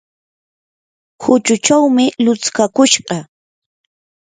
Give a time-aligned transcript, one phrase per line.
[1.23, 3.17] huchuchawmi lutskakushqa.